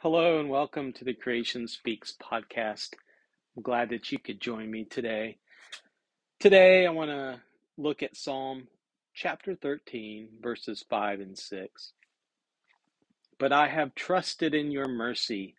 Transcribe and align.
Hello 0.00 0.38
and 0.38 0.50
welcome 0.50 0.92
to 0.92 1.06
the 1.06 1.14
Creation 1.14 1.66
Speaks 1.66 2.14
podcast. 2.22 2.90
I'm 3.56 3.62
glad 3.62 3.88
that 3.88 4.12
you 4.12 4.18
could 4.18 4.42
join 4.42 4.70
me 4.70 4.84
today. 4.84 5.38
Today, 6.38 6.86
I 6.86 6.90
want 6.90 7.10
to 7.10 7.40
look 7.78 8.02
at 8.02 8.14
Psalm 8.14 8.68
chapter 9.14 9.54
13, 9.54 10.28
verses 10.42 10.84
5 10.90 11.20
and 11.20 11.36
6. 11.36 11.92
But 13.38 13.54
I 13.54 13.68
have 13.68 13.94
trusted 13.94 14.54
in 14.54 14.70
your 14.70 14.86
mercy. 14.86 15.54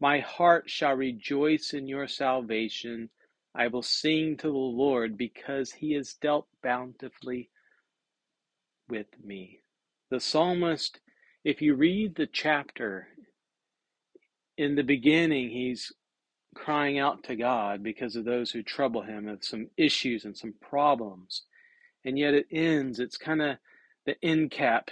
My 0.00 0.20
heart 0.20 0.70
shall 0.70 0.94
rejoice 0.94 1.74
in 1.74 1.86
your 1.86 2.08
salvation. 2.08 3.10
I 3.54 3.66
will 3.66 3.82
sing 3.82 4.38
to 4.38 4.46
the 4.46 4.52
Lord 4.54 5.18
because 5.18 5.72
he 5.72 5.92
has 5.92 6.14
dealt 6.14 6.48
bountifully 6.62 7.50
with 8.88 9.08
me. 9.22 9.60
The 10.10 10.20
psalmist, 10.20 11.00
if 11.44 11.60
you 11.60 11.74
read 11.74 12.14
the 12.14 12.26
chapter 12.26 13.08
in 14.56 14.74
the 14.74 14.82
beginning, 14.82 15.50
he's 15.50 15.92
crying 16.54 16.98
out 16.98 17.24
to 17.24 17.36
God 17.36 17.82
because 17.82 18.16
of 18.16 18.24
those 18.24 18.50
who 18.50 18.62
trouble 18.62 19.02
him, 19.02 19.28
of 19.28 19.44
some 19.44 19.68
issues 19.76 20.24
and 20.24 20.36
some 20.36 20.54
problems. 20.60 21.42
And 22.04 22.18
yet 22.18 22.34
it 22.34 22.46
ends, 22.50 23.00
it's 23.00 23.16
kind 23.16 23.42
of 23.42 23.56
the 24.06 24.16
end 24.22 24.50
cap. 24.50 24.90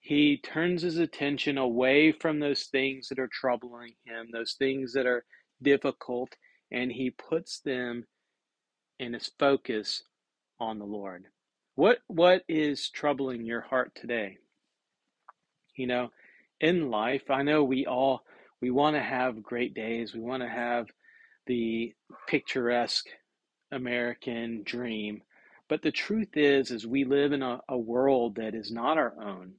He 0.00 0.38
turns 0.38 0.82
his 0.82 0.98
attention 0.98 1.58
away 1.58 2.12
from 2.12 2.40
those 2.40 2.64
things 2.64 3.08
that 3.08 3.18
are 3.18 3.28
troubling 3.28 3.94
him, 4.04 4.28
those 4.32 4.54
things 4.54 4.92
that 4.94 5.06
are 5.06 5.24
difficult, 5.62 6.34
and 6.70 6.90
he 6.90 7.10
puts 7.10 7.60
them 7.60 8.06
in 8.98 9.12
his 9.12 9.30
focus 9.38 10.02
on 10.58 10.78
the 10.78 10.84
Lord. 10.84 11.24
What 11.74 11.98
what 12.06 12.42
is 12.48 12.90
troubling 12.90 13.44
your 13.44 13.62
heart 13.62 13.92
today? 13.94 14.38
You 15.76 15.86
know, 15.86 16.10
in 16.60 16.90
life, 16.90 17.30
I 17.30 17.42
know 17.42 17.64
we 17.64 17.86
all 17.86 18.22
we 18.60 18.70
want 18.70 18.96
to 18.96 19.02
have 19.02 19.42
great 19.42 19.74
days. 19.74 20.14
We 20.14 20.20
want 20.20 20.42
to 20.42 20.48
have 20.48 20.86
the 21.46 21.92
picturesque 22.28 23.06
American 23.72 24.62
dream. 24.64 25.22
But 25.68 25.82
the 25.82 25.92
truth 25.92 26.36
is, 26.36 26.70
is 26.70 26.86
we 26.86 27.04
live 27.04 27.32
in 27.32 27.42
a, 27.42 27.60
a 27.68 27.78
world 27.78 28.36
that 28.36 28.54
is 28.54 28.70
not 28.70 28.98
our 28.98 29.14
own. 29.22 29.52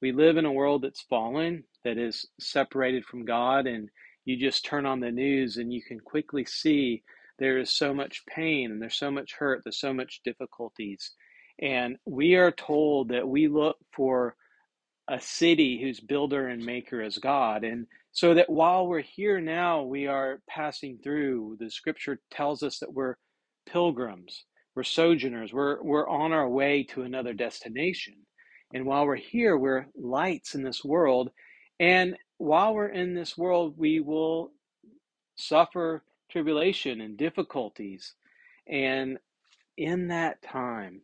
We 0.00 0.12
live 0.12 0.36
in 0.36 0.44
a 0.44 0.52
world 0.52 0.82
that's 0.82 1.02
fallen, 1.02 1.64
that 1.84 1.98
is 1.98 2.26
separated 2.38 3.04
from 3.04 3.24
God, 3.24 3.66
and 3.66 3.90
you 4.24 4.36
just 4.36 4.64
turn 4.64 4.86
on 4.86 5.00
the 5.00 5.10
news 5.10 5.56
and 5.56 5.72
you 5.72 5.82
can 5.82 5.98
quickly 5.98 6.44
see 6.44 7.02
there 7.38 7.58
is 7.58 7.72
so 7.72 7.94
much 7.94 8.24
pain 8.26 8.70
and 8.70 8.80
there's 8.80 8.98
so 8.98 9.10
much 9.10 9.34
hurt, 9.34 9.62
there's 9.64 9.80
so 9.80 9.92
much 9.92 10.20
difficulties. 10.24 11.12
And 11.60 11.96
we 12.04 12.34
are 12.36 12.52
told 12.52 13.08
that 13.08 13.26
we 13.26 13.48
look 13.48 13.76
for 13.92 14.36
a 15.08 15.20
city 15.20 15.80
whose 15.80 16.00
builder 16.00 16.48
and 16.48 16.64
maker 16.64 17.02
is 17.02 17.18
God. 17.18 17.64
And 17.64 17.86
so 18.18 18.34
that 18.34 18.50
while 18.50 18.88
we're 18.88 19.00
here 19.00 19.40
now, 19.40 19.84
we 19.84 20.08
are 20.08 20.40
passing 20.48 20.98
through. 21.04 21.56
The 21.60 21.70
scripture 21.70 22.18
tells 22.32 22.64
us 22.64 22.80
that 22.80 22.92
we're 22.92 23.14
pilgrims, 23.64 24.44
we're 24.74 24.82
sojourners, 24.82 25.52
we're, 25.52 25.80
we're 25.84 26.08
on 26.08 26.32
our 26.32 26.48
way 26.48 26.82
to 26.82 27.02
another 27.02 27.32
destination. 27.32 28.16
And 28.74 28.86
while 28.86 29.06
we're 29.06 29.14
here, 29.14 29.56
we're 29.56 29.86
lights 29.94 30.56
in 30.56 30.64
this 30.64 30.84
world. 30.84 31.30
And 31.78 32.16
while 32.38 32.74
we're 32.74 32.88
in 32.88 33.14
this 33.14 33.38
world, 33.38 33.74
we 33.78 34.00
will 34.00 34.50
suffer 35.36 36.02
tribulation 36.28 37.00
and 37.00 37.16
difficulties. 37.16 38.14
And 38.66 39.18
in 39.76 40.08
that 40.08 40.42
time, 40.42 41.02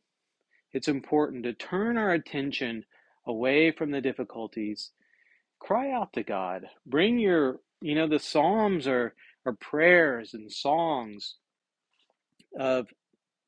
it's 0.73 0.89
important 0.89 1.45
to 1.45 1.53
turn 1.53 1.97
our 1.97 2.11
attention 2.11 2.85
away 3.25 3.71
from 3.71 3.93
the 3.93 4.01
difficulties, 4.01 4.91
cry 5.65 5.93
out 5.93 6.13
to 6.13 6.23
God. 6.23 6.67
Bring 6.87 7.19
your, 7.19 7.61
you 7.81 7.95
know, 7.95 8.07
the 8.07 8.19
Psalms 8.19 8.87
are, 8.87 9.15
are 9.47 9.55
prayers 9.55 10.35
and 10.35 10.53
songs 10.53 11.37
of 12.59 12.89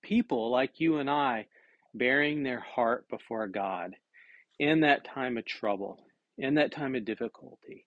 people 0.03 0.51
like 0.51 0.81
you 0.81 0.99
and 0.99 1.11
I 1.11 1.47
bearing 1.95 2.43
their 2.43 2.61
heart 2.61 3.07
before 3.09 3.47
God 3.49 3.95
in 4.59 4.81
that 4.81 5.05
time 5.05 5.37
of 5.37 5.45
trouble, 5.45 6.07
in 6.39 6.55
that 6.55 6.73
time 6.73 6.95
of 6.95 7.05
difficulty. 7.05 7.87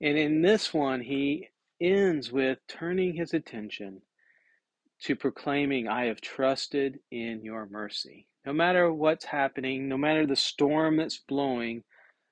And 0.00 0.18
in 0.18 0.42
this 0.42 0.74
one, 0.74 1.00
he 1.00 1.48
ends 1.80 2.30
with 2.30 2.58
turning 2.68 3.14
his 3.14 3.32
attention 3.32 4.02
to 5.02 5.16
proclaiming, 5.16 5.88
I 5.88 6.06
have 6.06 6.20
trusted 6.20 6.98
in 7.10 7.42
your 7.42 7.66
mercy. 7.70 8.26
No 8.44 8.52
matter 8.52 8.92
what's 8.92 9.24
happening, 9.24 9.88
no 9.88 9.96
matter 9.96 10.26
the 10.26 10.36
storm 10.36 10.96
that's 10.96 11.18
blowing, 11.18 11.84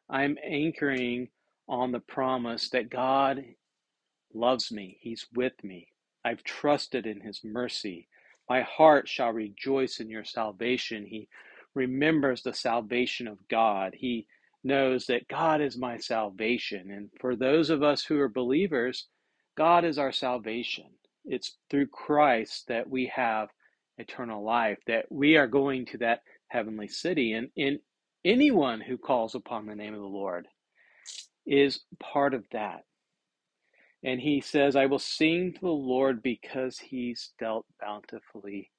I'm 0.08 0.36
anchoring 0.44 1.28
on 1.68 1.92
the 1.92 2.00
promise 2.00 2.68
that 2.70 2.90
God 2.90 3.44
loves 4.34 4.70
me. 4.70 4.98
He's 5.00 5.26
with 5.34 5.52
me. 5.62 5.88
I've 6.24 6.42
trusted 6.42 7.06
in 7.06 7.20
his 7.20 7.40
mercy. 7.44 8.08
My 8.48 8.62
heart 8.62 9.08
shall 9.08 9.30
rejoice 9.30 10.00
in 10.00 10.10
your 10.10 10.24
salvation. 10.24 11.06
He 11.06 11.28
remembers 11.74 12.42
the 12.42 12.52
salvation 12.54 13.26
of 13.26 13.38
God. 13.48 13.94
He 13.96 14.26
knows 14.62 15.06
that 15.06 15.28
God 15.28 15.60
is 15.60 15.76
my 15.76 15.98
salvation. 15.98 16.90
And 16.90 17.10
for 17.20 17.36
those 17.36 17.70
of 17.70 17.82
us 17.82 18.04
who 18.04 18.18
are 18.20 18.28
believers, 18.28 19.06
God 19.56 19.84
is 19.84 19.98
our 19.98 20.12
salvation. 20.12 20.86
It's 21.24 21.56
through 21.70 21.88
Christ 21.88 22.68
that 22.68 22.88
we 22.88 23.06
have 23.14 23.48
eternal 23.98 24.42
life, 24.42 24.78
that 24.86 25.06
we 25.10 25.36
are 25.36 25.46
going 25.46 25.86
to 25.86 25.98
that 25.98 26.22
heavenly 26.48 26.88
city. 26.88 27.32
And 27.32 27.48
in 27.56 27.78
anyone 28.24 28.80
who 28.80 28.98
calls 28.98 29.34
upon 29.34 29.66
the 29.66 29.76
name 29.76 29.94
of 29.94 30.00
the 30.00 30.06
Lord 30.06 30.48
is 31.46 31.80
part 32.00 32.34
of 32.34 32.44
that. 32.52 32.84
And 34.04 34.20
he 34.20 34.40
says, 34.40 34.76
I 34.76 34.86
will 34.86 34.98
sing 34.98 35.54
to 35.54 35.60
the 35.60 35.68
Lord 35.68 36.22
because 36.22 36.78
he's 36.78 37.32
dealt 37.38 37.66
bountifully 37.80 38.70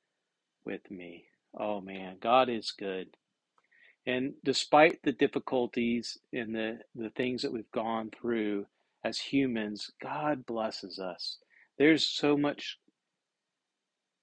with 0.65 0.89
me. 0.91 1.25
Oh 1.57 1.81
man, 1.81 2.17
God 2.21 2.49
is 2.49 2.73
good. 2.77 3.07
And 4.05 4.33
despite 4.43 4.99
the 5.03 5.13
difficulties 5.13 6.17
and 6.33 6.55
the, 6.55 6.79
the 6.95 7.11
things 7.11 7.43
that 7.43 7.53
we've 7.53 7.71
gone 7.71 8.11
through 8.11 8.67
as 9.03 9.19
humans, 9.19 9.91
God 10.01 10.45
blesses 10.45 10.99
us. 10.99 11.37
There's 11.79 12.05
so 12.05 12.37
much 12.37 12.79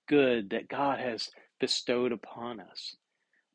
good 0.08 0.50
that 0.50 0.68
God 0.68 1.00
has 1.00 1.30
bestowed 1.60 2.12
upon 2.12 2.60
us. 2.60 2.96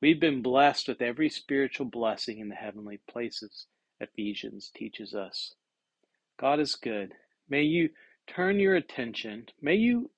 We've 0.02 0.20
been 0.20 0.42
blessed 0.42 0.88
with 0.90 1.02
every 1.02 1.30
spiritual 1.30 1.88
blessing 1.88 2.40
in 2.40 2.50
the 2.50 2.56
heavenly 2.56 3.00
places, 3.10 3.68
Ephesians 4.00 4.72
teaches 4.76 5.16
us. 5.16 5.56
God 6.40 6.60
is 6.60 6.76
good. 6.76 7.14
May 7.50 7.64
you 7.64 7.90
turn 8.28 8.60
your 8.60 8.76
attention, 8.76 9.48
may 9.62 9.76
you 9.76 10.12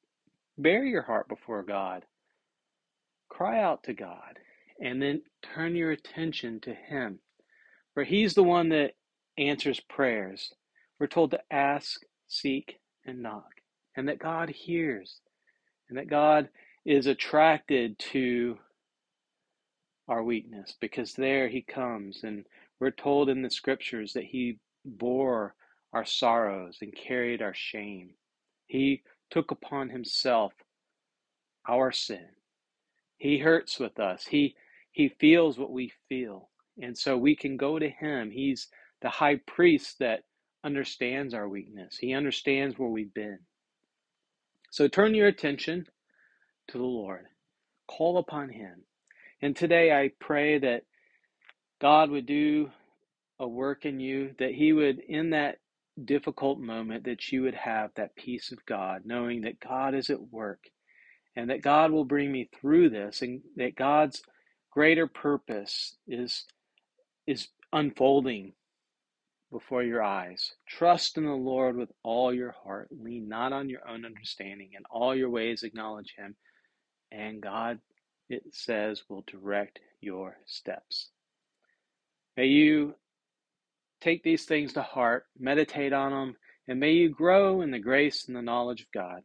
bear 0.57 0.84
your 0.85 1.03
heart 1.03 1.29
before 1.29 1.63
God. 1.63 2.06
Cry 3.29 3.62
out 3.62 3.84
to 3.84 3.94
God, 3.94 4.39
and 4.81 5.01
then 5.01 5.22
turn 5.41 5.75
your 5.75 5.91
attention 5.91 6.59
to 6.62 6.73
Him. 6.73 7.19
For 7.94 8.03
He's 8.03 8.34
the 8.34 8.44
one 8.44 8.69
that 8.69 8.95
answers 9.38 9.79
prayers. 9.79 10.53
We're 11.00 11.07
told 11.07 11.31
to 11.31 11.41
ask, 11.51 12.01
seek, 12.28 12.79
and 13.06 13.22
knock, 13.22 13.62
and 13.95 14.09
that 14.09 14.19
God 14.19 14.50
hears 14.50 15.22
and 15.89 15.97
that 15.97 16.09
God 16.09 16.50
is 16.85 17.07
attracted 17.07 18.00
to 18.00 18.57
our 20.09 20.23
weakness 20.23 20.75
because 20.81 21.13
there 21.13 21.49
he 21.49 21.61
comes 21.63 22.21
and 22.23 22.45
we're 22.81 22.91
told 22.91 23.29
in 23.29 23.43
the 23.43 23.51
scriptures 23.51 24.13
that 24.13 24.25
he 24.25 24.59
bore 24.85 25.55
our 25.93 26.05
sorrows 26.05 26.79
and 26.81 26.95
carried 26.95 27.41
our 27.41 27.55
shame. 27.55 28.11
He 28.67 29.03
took 29.31 29.51
upon 29.51 29.89
himself 29.89 30.53
our 31.69 31.91
sin. 31.93 32.27
He 33.17 33.39
hurts 33.39 33.79
with 33.79 33.99
us. 33.99 34.25
He 34.27 34.55
he 34.91 35.09
feels 35.19 35.59
what 35.59 35.71
we 35.71 35.93
feel. 36.09 36.49
And 36.81 36.97
so 36.97 37.17
we 37.17 37.35
can 37.35 37.57
go 37.57 37.79
to 37.79 37.89
him. 37.89 38.31
He's 38.31 38.69
the 39.01 39.09
high 39.09 39.37
priest 39.47 39.99
that 39.99 40.21
understands 40.65 41.33
our 41.33 41.50
weakness. 41.50 41.97
He 42.00 42.13
understands 42.13 42.79
where 42.79 42.89
we've 42.89 43.13
been. 43.13 43.39
So 44.71 44.88
turn 44.89 45.15
your 45.15 45.27
attention 45.29 45.88
to 46.69 46.79
the 46.79 46.85
Lord. 46.85 47.27
Call 47.89 48.17
upon 48.19 48.50
Him. 48.50 48.83
And 49.41 49.56
today 49.56 49.91
I 49.91 50.12
pray 50.19 50.59
that 50.59 50.83
God 51.81 52.09
would 52.12 52.25
do 52.25 52.71
a 53.39 53.47
work 53.47 53.86
in 53.86 54.00
you, 54.00 54.36
that 54.39 54.53
He 54.53 54.74
would, 54.74 55.00
in 55.00 55.31
that 55.31 55.57
difficult 56.03 56.59
moment, 56.59 57.06
that 57.06 57.31
you 57.31 57.44
would 57.44 57.56
have 57.56 57.91
that 57.95 58.15
peace 58.15 58.51
of 58.51 58.65
God, 58.65 59.03
knowing 59.06 59.41
that 59.41 59.59
God 59.59 59.95
is 59.95 60.09
at 60.09 60.21
work 60.21 60.59
and 61.36 61.50
that 61.50 61.62
God 61.62 61.91
will 61.91 62.06
bring 62.06 62.31
me 62.31 62.50
through 62.59 62.89
this 62.89 63.21
and 63.21 63.41
that 63.56 63.75
God's 63.75 64.21
greater 64.71 65.07
purpose 65.07 65.95
is 66.07 66.45
is 67.25 67.47
unfolding 67.71 68.53
before 69.51 69.83
your 69.83 70.03
eyes. 70.03 70.53
Trust 70.68 71.18
in 71.18 71.25
the 71.25 71.31
Lord 71.31 71.75
with 71.75 71.89
all 72.03 72.33
your 72.33 72.56
heart. 72.63 72.89
Lean 72.91 73.27
not 73.30 73.53
on 73.53 73.69
your 73.69 73.88
own 73.88 74.06
understanding. 74.06 74.71
In 74.74 74.83
all 74.89 75.15
your 75.15 75.30
ways 75.30 75.63
acknowledge 75.63 76.13
him, 76.18 76.36
and 77.12 77.41
God, 77.41 77.80
it 78.29 78.43
says, 78.51 79.03
will 79.09 79.23
direct 79.27 79.79
your 80.01 80.37
steps. 80.45 81.09
May 82.37 82.45
you 82.45 82.95
take 84.01 84.23
these 84.23 84.45
things 84.45 84.73
to 84.73 84.81
heart, 84.81 85.25
meditate 85.37 85.93
on 85.93 86.11
them, 86.11 86.35
and 86.67 86.79
may 86.79 86.91
you 86.91 87.09
grow 87.09 87.61
in 87.61 87.71
the 87.71 87.79
grace 87.79 88.27
and 88.27 88.35
the 88.35 88.41
knowledge 88.41 88.81
of 88.81 88.91
God. 88.93 89.23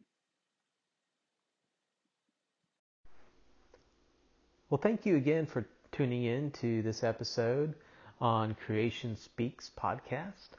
Well, 4.69 4.81
thank 4.81 5.05
you 5.05 5.15
again 5.15 5.45
for 5.45 5.65
tuning 5.91 6.23
in 6.23 6.51
to 6.51 6.81
this 6.81 7.03
episode 7.03 7.75
on 8.19 8.55
Creation 8.55 9.15
Speaks 9.15 9.71
podcast. 9.79 10.49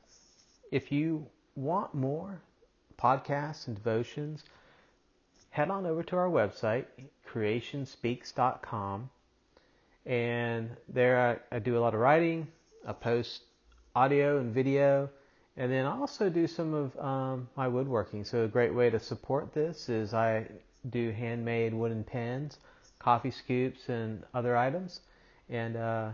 If 0.71 0.93
you 0.93 1.27
want 1.57 1.93
more 1.93 2.41
podcasts 2.99 3.67
and 3.67 3.77
devotions, 3.77 4.45
head 5.57 5.71
on 5.71 5.87
over 5.87 6.03
to 6.03 6.17
our 6.17 6.29
website, 6.29 6.85
creationspeaks.com. 7.27 9.09
And 10.05 10.69
there 10.87 11.41
I, 11.51 11.57
I 11.57 11.59
do 11.61 11.79
a 11.79 11.81
lot 11.81 11.95
of 11.95 12.01
writing, 12.01 12.47
I 12.87 12.93
post 12.93 13.41
audio 13.95 14.39
and 14.39 14.53
video, 14.53 15.09
and 15.57 15.73
then 15.73 15.87
I 15.87 15.99
also 15.99 16.29
do 16.29 16.47
some 16.47 16.75
of 16.75 16.99
um, 16.99 17.49
my 17.57 17.69
woodworking. 17.69 18.23
So 18.23 18.45
a 18.45 18.49
great 18.49 18.75
way 18.75 18.91
to 18.91 19.01
support 19.01 19.55
this 19.55 19.89
is 19.89 20.13
I 20.13 20.47
do 20.91 21.11
handmade 21.11 21.73
wooden 21.73 22.05
pens, 22.05 22.59
coffee 22.99 23.31
scoops, 23.31 23.89
and 23.89 24.25
other 24.35 24.59
items. 24.59 25.01
And 25.49 25.79
uh, 25.79 26.11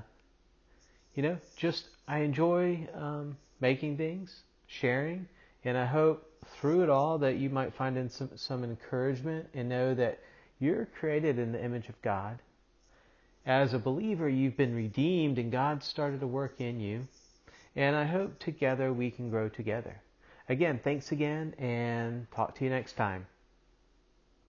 you 1.16 1.24
know, 1.24 1.36
just 1.56 1.88
I 2.06 2.20
enjoy 2.20 2.86
um, 2.94 3.36
making 3.60 3.96
things, 3.96 4.44
sharing, 4.68 5.26
and 5.64 5.76
I 5.76 5.86
hope 5.86 6.31
through 6.46 6.82
it 6.82 6.90
all 6.90 7.18
that 7.18 7.36
you 7.36 7.50
might 7.50 7.74
find 7.74 7.96
in 7.96 8.08
some, 8.08 8.30
some 8.36 8.64
encouragement 8.64 9.48
and 9.54 9.68
know 9.68 9.94
that 9.94 10.20
you're 10.58 10.86
created 10.86 11.38
in 11.38 11.52
the 11.52 11.64
image 11.64 11.88
of 11.88 12.00
God. 12.02 12.38
As 13.44 13.74
a 13.74 13.78
believer, 13.78 14.28
you've 14.28 14.56
been 14.56 14.74
redeemed 14.74 15.38
and 15.38 15.50
God 15.50 15.82
started 15.82 16.20
to 16.20 16.26
work 16.26 16.60
in 16.60 16.78
you. 16.78 17.06
And 17.74 17.96
I 17.96 18.04
hope 18.04 18.38
together 18.38 18.92
we 18.92 19.10
can 19.10 19.30
grow 19.30 19.48
together. 19.48 20.00
Again, 20.48 20.80
thanks 20.82 21.12
again 21.12 21.54
and 21.58 22.30
talk 22.30 22.54
to 22.56 22.64
you 22.64 22.70
next 22.70 22.92
time. 22.92 23.26